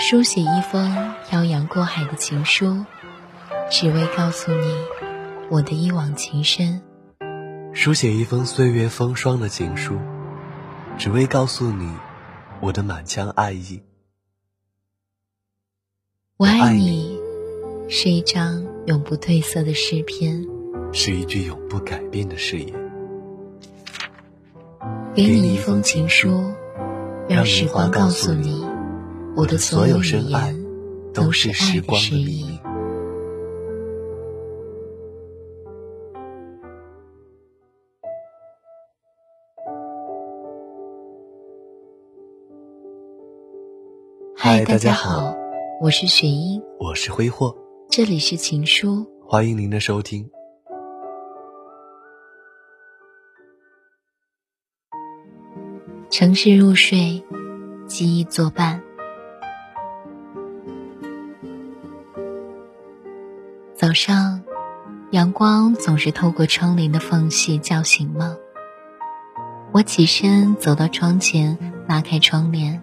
[0.00, 2.86] 书写一封漂洋过海的情书，
[3.70, 4.74] 只为告诉你
[5.50, 6.80] 我的一往情深；
[7.74, 9.98] 书写一封岁月风霜的情书，
[10.96, 11.92] 只为告诉你
[12.62, 13.82] 我的满腔爱意。
[16.38, 17.20] 我爱你，
[17.90, 20.46] 是一张永不褪色的诗篇，
[20.94, 22.72] 是一句永不改变的誓言。
[25.14, 26.54] 给你一封情书，
[27.28, 28.69] 让时光告诉你。
[29.40, 30.54] 我的所有深爱
[31.14, 32.60] 都是时光的秘密。
[44.36, 45.34] 嗨，大家好，
[45.80, 47.56] 我是雪英，我是挥霍，
[47.88, 50.30] 这里是情书，欢迎您的收听。
[56.10, 57.24] 城市入睡，
[57.86, 58.82] 记忆作伴。
[63.80, 64.42] 早上，
[65.10, 68.36] 阳光总是透过窗帘的缝隙叫醒梦。
[69.72, 71.56] 我起身走到窗前，
[71.88, 72.82] 拉开窗帘。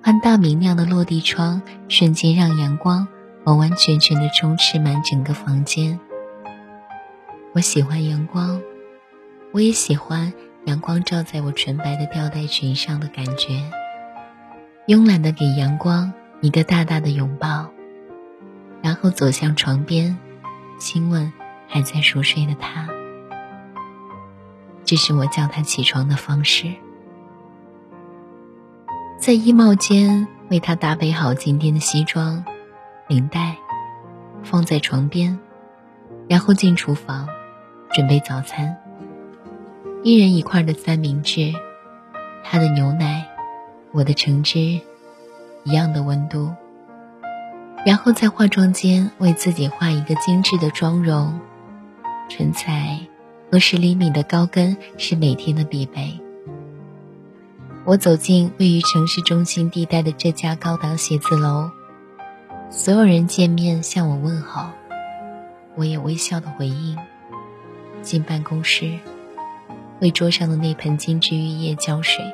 [0.00, 3.08] 宽大明亮的落地窗瞬间让阳光
[3.42, 5.98] 完完全全的充斥满整个房间。
[7.52, 8.62] 我喜欢阳光，
[9.50, 10.32] 我也喜欢
[10.66, 13.60] 阳光照在我纯白的吊带裙上的感觉。
[14.86, 17.73] 慵懒的给阳光一个大大的拥抱。
[18.84, 20.18] 然后走向床边，
[20.78, 21.32] 亲吻
[21.66, 22.86] 还在熟睡的他。
[24.84, 26.70] 这是我叫他起床的方式。
[29.18, 32.44] 在衣帽间为他搭配好今天的西装、
[33.08, 33.56] 领带，
[34.42, 35.38] 放在床边，
[36.28, 37.26] 然后进厨房
[37.94, 38.76] 准备早餐。
[40.02, 41.54] 一人一块的三明治，
[42.44, 43.26] 他的牛奶，
[43.92, 46.54] 我的橙汁，一样的温度。
[47.84, 51.38] 然后在化妆间为自己画一个精致的妆容，
[52.30, 53.00] 唇彩
[53.52, 56.18] 和十厘米的高跟是每天的必备。
[57.84, 61.70] 我走进位于城市中心地带的这家高档写字楼，
[62.70, 64.72] 所有人见面向我问好，
[65.74, 66.96] 我也微笑的回应。
[68.00, 68.98] 进办公室，
[70.00, 72.24] 为桌上的那盆金枝玉叶浇水，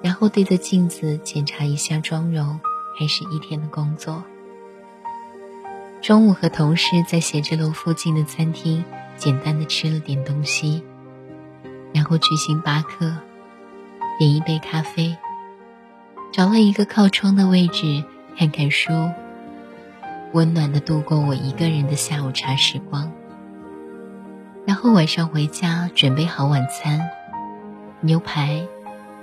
[0.00, 2.60] 然后对着镜子检查一下妆容。
[2.98, 4.22] 开始一天的工作。
[6.00, 8.84] 中午和同事在写字楼附近的餐厅
[9.16, 10.82] 简单的吃了点东西，
[11.94, 13.16] 然后去星巴克
[14.18, 15.16] 点一杯咖啡，
[16.32, 18.02] 找了一个靠窗的位置
[18.36, 18.92] 看看书，
[20.32, 23.12] 温暖的度过我一个人的下午茶时光。
[24.66, 27.00] 然后晚上回家准备好晚餐，
[28.00, 28.66] 牛排，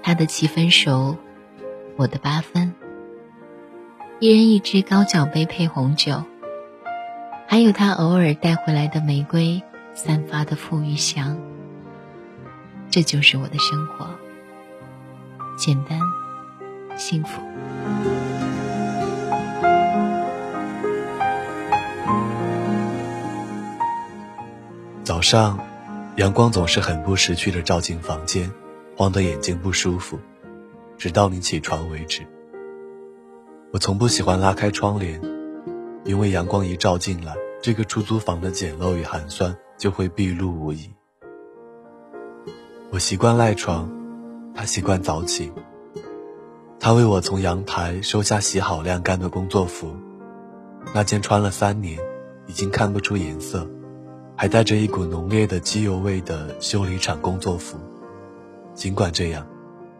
[0.01, 1.17] 他的七分熟，
[1.97, 2.73] 我的八分。
[4.21, 6.25] 一人一只高脚杯配红酒，
[7.47, 9.63] 还有他偶尔带回来的玫瑰
[9.93, 11.39] 散发的馥郁香。
[12.89, 14.09] 这就是我的生活，
[15.57, 16.01] 简单，
[16.97, 17.41] 幸福。
[25.05, 25.57] 早上，
[26.17, 28.51] 阳光总是很不识趣的照进房间，
[28.97, 30.19] 晃得眼睛不舒服，
[30.97, 32.27] 直到你起床为止。
[33.71, 35.21] 我从不喜欢拉开窗帘，
[36.03, 40.91] 因为阳光一照进来，这个出租房的简陋与寒酸就会毕露无遗。
[42.89, 43.87] 我习惯赖床，
[44.55, 45.51] 他习惯早起。
[46.79, 49.95] 他为我从阳台收下洗好晾干的工作服，
[50.91, 51.99] 那件穿了三年，
[52.47, 53.69] 已经看不出颜色，
[54.35, 57.77] 还带着一股浓烈的机油味的修理厂工作服。
[58.73, 59.45] 尽管这样，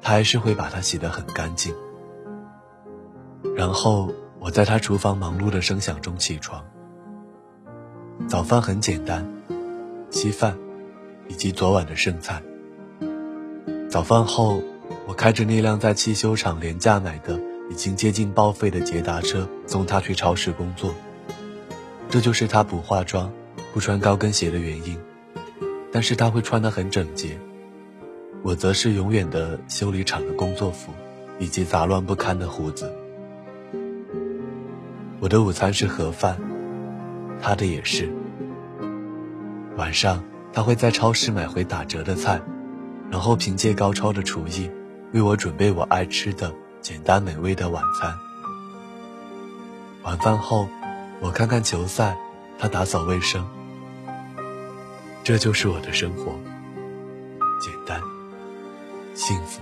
[0.02, 1.72] 他还是会把它洗得很干净。
[3.56, 6.64] 然后我在他厨房忙碌的声响中起床。
[8.28, 9.26] 早饭很简单，
[10.10, 10.58] 稀饭，
[11.28, 12.42] 以及昨晚的剩菜。
[13.90, 14.62] 早饭后，
[15.08, 17.40] 我开着那辆在汽修厂廉价买的、
[17.70, 20.94] 已经接近报废的捷达车送他去超市工作。
[22.10, 23.32] 这就是他不化妆、
[23.74, 25.00] 不穿高跟鞋的原因。
[25.92, 27.40] 但是他会穿得很整洁。
[28.44, 30.94] 我则是永远的修理厂的工作服，
[31.40, 32.94] 以及杂乱不堪的胡子。
[35.22, 36.40] 我的午餐是盒饭，
[37.42, 38.10] 他的也是。
[39.76, 40.24] 晚上
[40.54, 42.42] 他会在超市买回打折的菜，
[43.12, 44.72] 然后凭借高超的厨艺，
[45.12, 48.14] 为我准备我爱吃的简单美味的晚餐。
[50.04, 50.70] 晚饭后，
[51.20, 52.18] 我看看球赛，
[52.58, 53.46] 他打扫卫生。
[55.22, 56.40] 这就是我的生活，
[57.62, 58.02] 简单，
[59.14, 59.62] 幸福。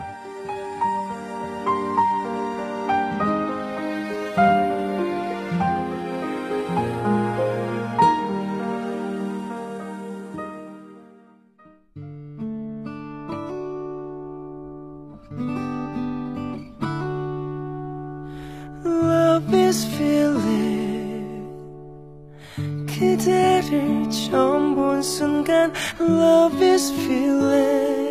[23.58, 28.08] 그대를 처음 본 순간 Love is feeling.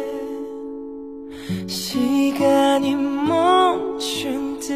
[1.68, 4.74] 시간이 멈춘 듯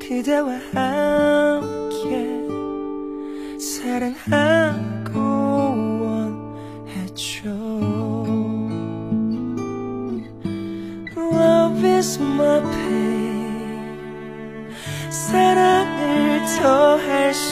[0.00, 2.28] 그대와 함께
[3.58, 4.61] 사랑하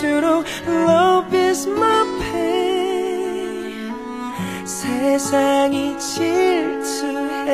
[0.01, 3.93] 더할수록 Love is my pain
[4.65, 7.51] 세상이 질투해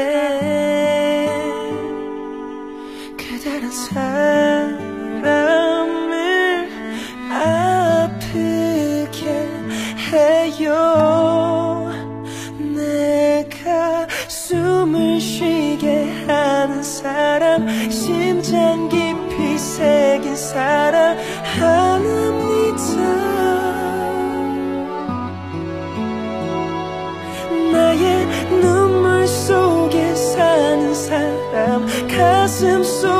[32.59, 33.16] seems so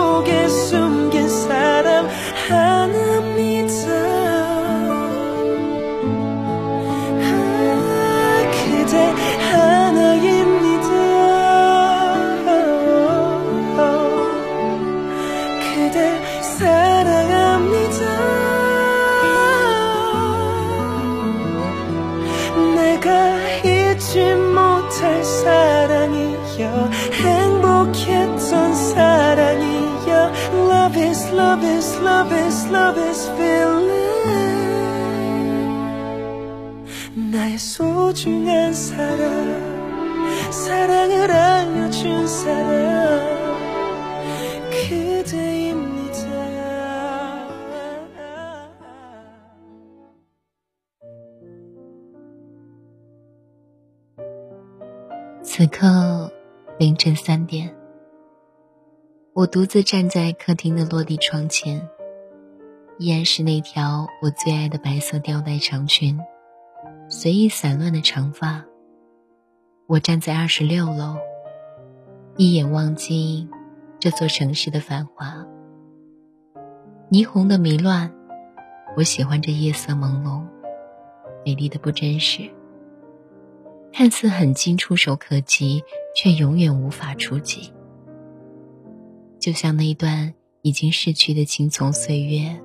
[31.96, 33.92] is love is love is feeling
[37.32, 43.42] 나의 소중한 사랑 사랑을 알려준 사람
[44.72, 45.92] 그대입니다
[55.44, 56.32] 此刻
[56.80, 57.76] 凌晨三点，
[59.37, 61.91] 我独自站在客厅的落地窗前，
[62.97, 66.19] 依然是那条我最爱的白色吊带长裙，
[67.11, 68.65] 随意散乱的长发。
[69.87, 71.19] 我站在二十六楼，
[72.39, 73.51] 一眼望尽
[73.99, 75.45] 这座城市的繁华，
[77.11, 78.15] 霓虹的迷乱。
[78.97, 80.47] 我喜欢这夜色朦胧，
[81.45, 82.51] 美丽的不真实。
[83.93, 85.85] 看似很近、触手可及，
[86.15, 87.75] 却永远无法触及。
[89.47, 92.61] 就像那一段已经逝去的青葱岁月，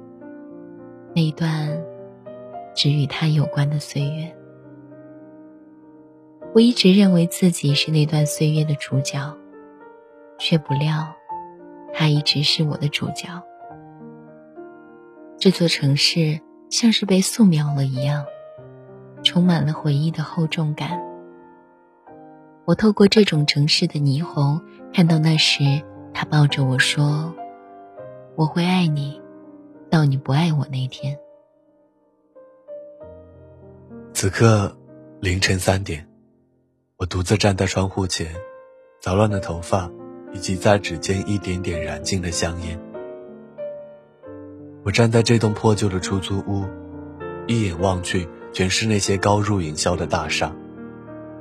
[1.16, 1.80] 那一段
[2.74, 4.36] 只与他有关的岁月。
[6.56, 9.38] 我一直认为自己是那段岁月的主角，
[10.40, 11.14] 却不料，
[11.94, 13.28] 他一直是我的主角。
[15.38, 16.42] 这座城市
[16.72, 18.26] 像是被素描了一样，
[19.22, 21.00] 充满了回忆的厚重感。
[22.66, 24.60] 我透过这种城市的霓虹，
[24.92, 25.84] 看到那时
[26.14, 27.34] 他抱着我说
[28.36, 29.22] ：“我会爱你，
[29.90, 31.18] 到你不爱我那天。”
[34.14, 34.76] 此刻
[35.20, 36.08] 凌晨三点，
[36.98, 38.36] 我独自站在窗户前，
[39.02, 39.90] 杂乱的头发
[40.34, 42.80] 以及在指尖一点点燃尽的香烟。
[44.84, 46.66] 我站在这栋破旧的出租屋，
[47.48, 50.56] 一眼望去，全是那些高入云霄的大厦。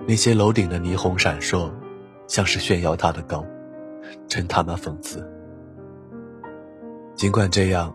[0.06, 1.70] 那些楼顶的霓虹闪烁，
[2.26, 3.44] 像是炫耀它的高，
[4.28, 5.28] 真他妈讽刺。
[7.14, 7.94] 尽管这样，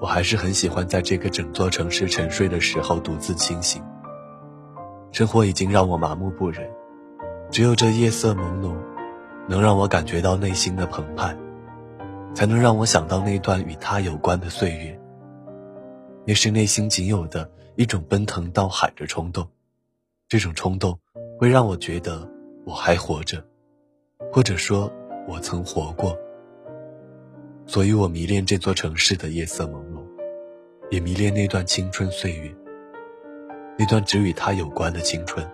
[0.00, 3.82] 我还是很喜欢在这个整座城市沉睡的时候独自清醒。
[5.12, 6.68] 生活已经让我麻木不仁，
[7.50, 8.74] 只有这夜色朦胧，
[9.48, 11.36] 能让我感觉到内心的澎湃，
[12.34, 15.00] 才能让我想到那段与他有关的岁月。
[16.26, 19.46] 那是内心仅有的一种奔腾到海的冲动，
[20.28, 20.98] 这种冲动。
[21.38, 22.28] 会让我觉得
[22.64, 23.44] 我还活着，
[24.32, 24.90] 或者说
[25.26, 26.16] 我曾活过。
[27.66, 30.02] 所以我迷恋这座城市的夜色朦胧，
[30.90, 32.54] 也迷恋那段青春岁月，
[33.78, 35.46] 那段只与他有关的青春。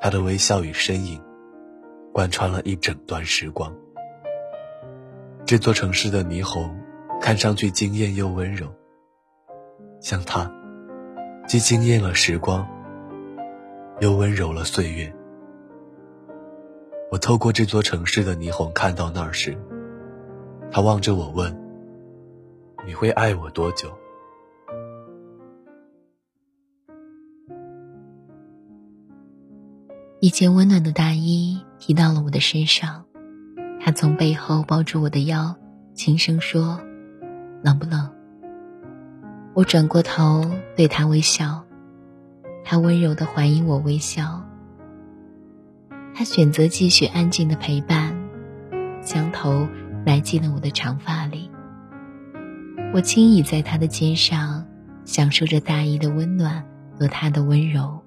[0.00, 1.20] 他的微笑与身影，
[2.12, 3.74] 贯穿了一整段时光。
[5.44, 6.74] 这座城市的霓虹，
[7.20, 8.66] 看上去惊艳又温柔，
[10.00, 10.50] 像他，
[11.48, 12.66] 既惊艳了时光。
[14.00, 15.14] 又温柔了岁月。
[17.14, 19.56] 我透过这座城市的霓虹看到那儿时，
[20.72, 21.56] 他望着我问
[22.84, 23.88] ：“你会爱我多久？”
[30.18, 33.04] 一件温暖的大衣披到了我的身上，
[33.80, 35.54] 他从背后抱住我的腰，
[35.94, 36.80] 轻声说
[37.62, 38.10] ：“冷不冷？”
[39.54, 41.64] 我转过头对他微笑，
[42.64, 44.43] 他温柔的回应我微笑。
[46.16, 48.14] 他选择继续安静的陪伴，
[49.02, 49.66] 将头
[50.06, 51.50] 埋进了我的长发里。
[52.92, 54.64] 我轻倚在他的肩上，
[55.04, 56.64] 享受着大衣的温暖
[56.96, 58.00] 和他的温柔。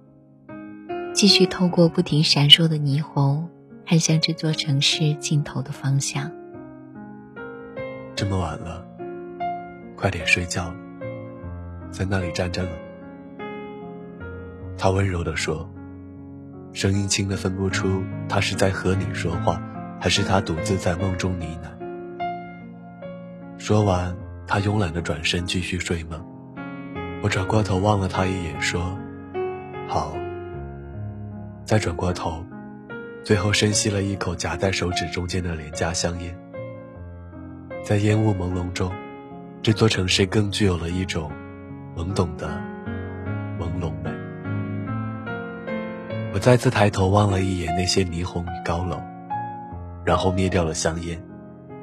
[1.13, 3.49] 继续透过不停闪烁的霓虹，
[3.85, 6.31] 看向这座城市尽头的方向。
[8.15, 8.87] 这么晚了，
[9.97, 10.73] 快点睡觉。
[11.91, 12.69] 在那里站着了，
[14.77, 15.69] 他温柔地说，
[16.77, 19.59] 声音轻的分不出他是在和你说话，
[19.99, 21.69] 还是他独自在梦中呢喃。
[23.57, 24.15] 说完，
[24.45, 26.23] 他慵懒的转身继续睡梦。
[27.23, 28.95] 我转过头望了他一眼，说
[29.89, 30.15] ：“好。”
[31.65, 32.45] 再转过头，
[33.23, 36.37] 最后深吸了一口夹在手指中间的廉价香烟。
[37.83, 38.93] 在烟雾朦胧中，
[39.63, 41.31] 这座城市更具有了一种。
[41.95, 42.47] 懵懂的
[43.59, 44.11] 朦胧美。
[46.37, 49.01] 我再次抬头望了一眼那些霓虹与高楼，
[50.05, 51.19] 然后灭掉了香烟，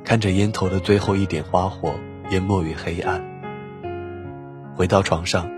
[0.04, 1.92] 看着烟头的最后一点花火
[2.30, 3.20] 淹没于黑暗。
[4.76, 5.50] 回到床上，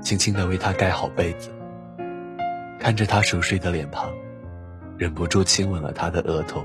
[0.00, 1.50] 轻轻地为他盖好被子，
[2.80, 4.10] 看着他熟睡的脸庞，
[4.96, 6.64] 忍不住亲吻了他的额头，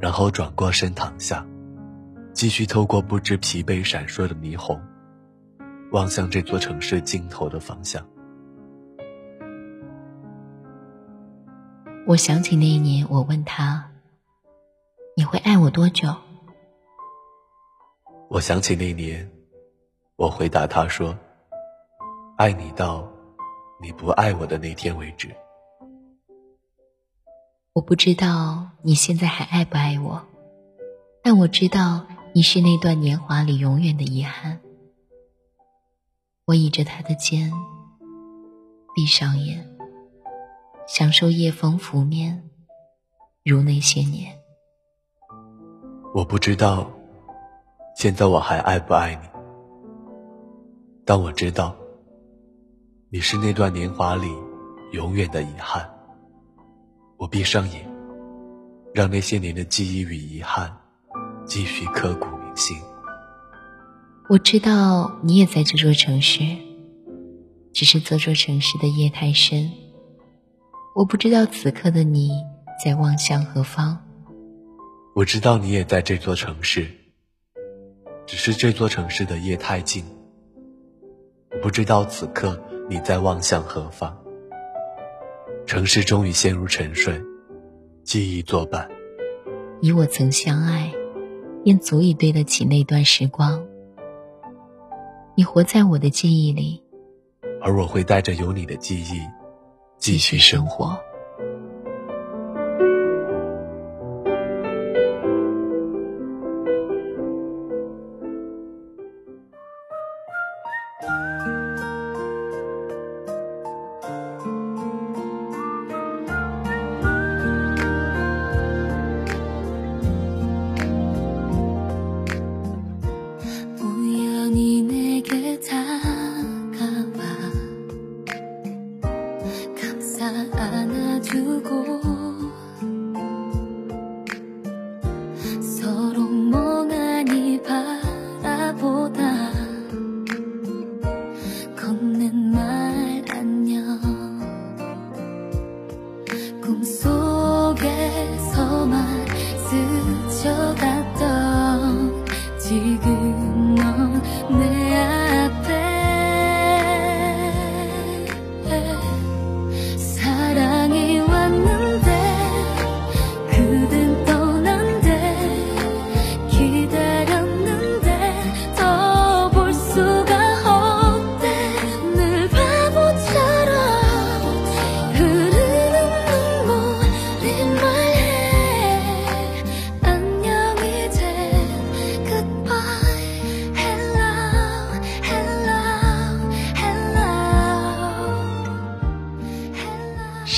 [0.00, 1.44] 然后转过身躺下，
[2.32, 4.80] 继续透过不知疲惫闪烁的霓虹。
[5.92, 8.02] 望向这座城市尽头的方向。
[12.10, 13.92] 我想起那一年，我问他
[15.16, 16.12] ：“你会爱我多久？”
[18.28, 19.30] 我想起那年，
[20.16, 21.16] 我回答他说
[22.36, 23.08] ：“爱你到
[23.80, 25.32] 你不爱我的那天为止。”
[27.74, 30.26] 我不知道你现在还爱不爱我，
[31.22, 34.60] 但我知道你是那段年华里永远的遗憾。
[36.44, 37.52] 我倚着他的肩，
[38.96, 39.69] 闭上眼，
[40.92, 42.50] 享受夜风拂面，
[43.44, 44.40] 如那些年。
[46.12, 46.90] 我不知道，
[47.94, 49.20] 现在我还爱不爱你？
[51.06, 51.76] 但我知道，
[53.08, 54.26] 你是那段年华里
[54.90, 55.88] 永远的遗憾。
[57.18, 57.88] 我闭上眼，
[58.92, 60.76] 让那些年的记忆与遗憾
[61.46, 62.76] 继续刻骨铭心。
[64.28, 66.40] 我知道你也在这座城市，
[67.72, 69.70] 只是这座城市的夜太深。
[71.00, 72.30] 我不知道此刻的你
[72.84, 74.04] 在望向何方。
[75.14, 76.86] 我知道你也在这座城市，
[78.26, 80.04] 只是这座城市的夜太静。
[81.52, 84.14] 我不知道此刻你在望向何方。
[85.64, 87.18] 城市终于陷入沉睡，
[88.04, 88.86] 记忆作伴。
[89.80, 90.92] 你我曾相爱，
[91.64, 93.66] 便足以对得起那段时光。
[95.34, 96.82] 你活在我的记忆里，
[97.62, 99.18] 而我会带着有你的记忆
[100.00, 101.09] 继续生活。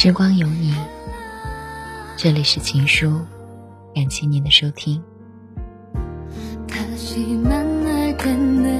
[0.05, 0.75] 时光有你，
[2.17, 3.21] 这里是情书，
[3.95, 5.01] 感谢您的收听。
[6.67, 8.72] 可惜慢慢的